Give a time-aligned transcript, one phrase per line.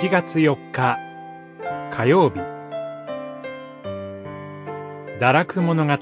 [0.00, 0.96] 1月4日
[1.94, 2.40] 火曜日。
[5.20, 5.98] 堕落物語。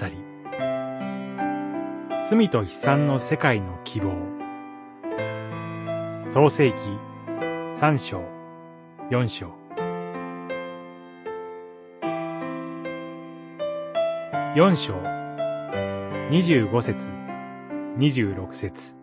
[2.30, 4.12] 罪と悲惨の世界の希望。
[6.30, 6.76] 創世記
[7.74, 8.22] 3章
[9.10, 9.52] 4章。
[14.54, 14.94] 4章。
[16.30, 17.10] 25節
[17.98, 18.97] 26節。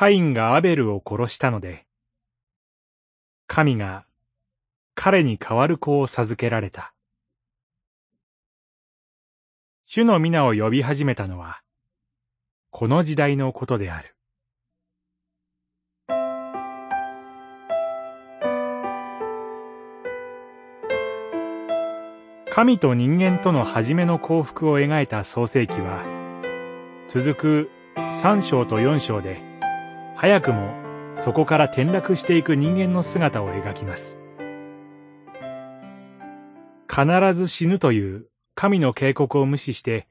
[0.00, 1.84] カインがアベルを殺したので、
[3.46, 4.06] 神が
[4.94, 6.94] 彼に代わる子を授けられた。
[9.84, 11.60] 主の皆を呼び始めたのは、
[12.70, 14.16] この時代のことである。
[22.50, 26.02] 神と人間との初めの幸福を描いた創世記は、
[27.06, 27.70] 続く
[28.10, 29.49] 三章と四章で、
[30.20, 30.70] 早くも
[31.16, 34.20] そこから転落していく人間の姿を描きます。
[36.86, 40.08] 必ず死ぬという神の警告を無視して、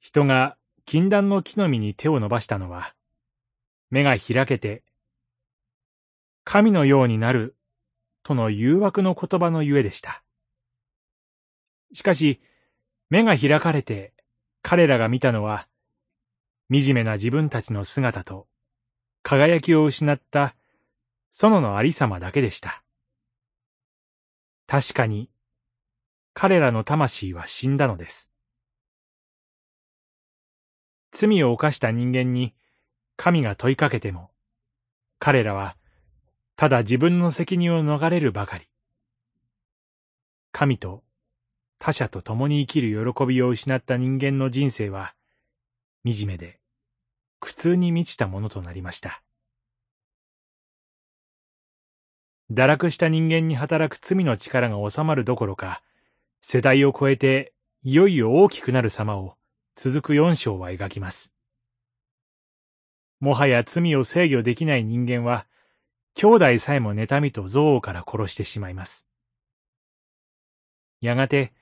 [0.00, 2.94] 人が禁断の木の実に手を伸ばしたのは、
[3.90, 4.82] 目が開けて、
[6.44, 7.56] 神のようになる
[8.22, 10.22] との誘惑の言葉のゆえでした。
[11.92, 12.40] しかし、
[13.10, 14.14] 目が開かれて
[14.62, 15.68] 彼らが見たのは、
[16.72, 18.46] 惨めな自分たちの姿と
[19.28, 20.54] 輝きを失った
[21.32, 22.84] 園のありさまだけでした。
[24.68, 25.32] 確かに、
[26.32, 28.30] 彼らの魂は死んだのです。
[31.10, 32.54] 罪を犯した人間に
[33.16, 34.30] 神が問いかけても、
[35.18, 35.76] 彼らは
[36.54, 38.68] ただ自分の責任を逃れるばかり。
[40.52, 41.02] 神と
[41.80, 45.16] 他者と共に生きる喜びを失った人間の人生は、
[46.04, 46.60] 惨めで
[47.46, 49.22] 苦痛に満ちたものとなりました。
[52.50, 55.80] 堕落した人間に働く罪の力が収まるどころか、
[56.42, 57.52] 世代を超えて
[57.84, 59.36] いよいよ大きくなる様を
[59.76, 61.32] 続く四章は描きます。
[63.20, 65.46] もはや罪を制御できない人間は、
[66.14, 69.06] 兄弟さえも妬みと憎悪から殺してしまいます。
[71.00, 71.52] やがて、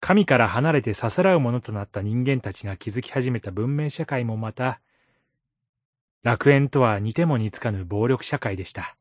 [0.00, 4.80] 神から離れてさすらうものとなった人間たちが築き始めた文明社会もまた、
[6.22, 8.96] 楽園とは似ても似つかぬ暴力社会でした。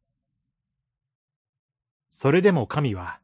[2.10, 3.20] それでも神は、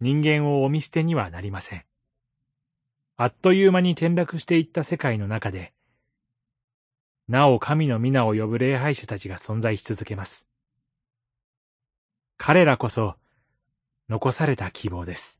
[0.00, 1.84] 人間をお見捨てにはなりません。
[3.16, 5.72] あっという間に転落していった世界の中で、
[7.28, 10.48] なお神の皆を呼ぶ礼拝者たちが存在し続けます。
[12.36, 13.16] 彼らこそ、
[14.08, 15.37] 残された希望です。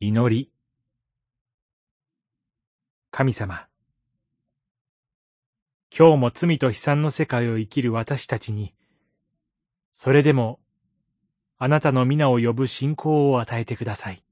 [0.00, 0.52] 祈り。
[3.10, 3.66] 神様。
[5.90, 8.76] 今日も罪と悲惨の世界を生きる私たちに、
[9.92, 10.60] それでも、
[11.56, 14.22] あなたの皆を呼ぶ信仰を与えてください。